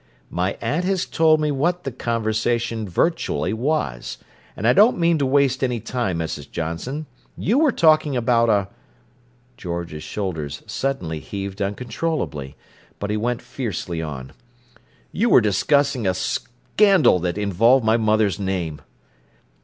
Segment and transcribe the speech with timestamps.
[0.31, 4.17] "My aunt has told me what the conversation virtually was,
[4.57, 6.49] and I don't mean to waste any time, Mrs.
[6.49, 7.05] Johnson.
[7.37, 8.67] You were talking about a—"
[9.57, 12.55] George's shoulders suddenly heaved uncontrollably;
[12.97, 14.31] but he went fiercely on:
[15.11, 18.81] "You were discussing a scandal that involved my mother's name."